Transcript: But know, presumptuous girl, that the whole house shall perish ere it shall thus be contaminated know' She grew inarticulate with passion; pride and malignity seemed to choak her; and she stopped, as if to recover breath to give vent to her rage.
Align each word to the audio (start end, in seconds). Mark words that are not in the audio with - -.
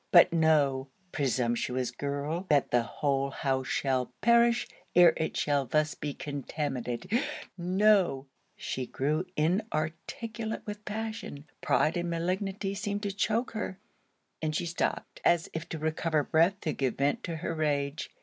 But 0.11 0.33
know, 0.33 0.87
presumptuous 1.11 1.91
girl, 1.91 2.47
that 2.49 2.71
the 2.71 2.81
whole 2.81 3.29
house 3.29 3.67
shall 3.67 4.07
perish 4.19 4.67
ere 4.95 5.13
it 5.15 5.37
shall 5.37 5.67
thus 5.67 5.93
be 5.93 6.11
contaminated 6.15 7.11
know' 7.55 8.25
She 8.57 8.87
grew 8.87 9.27
inarticulate 9.37 10.65
with 10.65 10.85
passion; 10.85 11.45
pride 11.61 11.97
and 11.97 12.09
malignity 12.09 12.73
seemed 12.73 13.03
to 13.03 13.11
choak 13.11 13.51
her; 13.51 13.77
and 14.41 14.55
she 14.55 14.65
stopped, 14.65 15.21
as 15.23 15.51
if 15.53 15.69
to 15.69 15.77
recover 15.77 16.23
breath 16.23 16.59
to 16.61 16.73
give 16.73 16.97
vent 16.97 17.23
to 17.25 17.35
her 17.35 17.53
rage. 17.53 18.09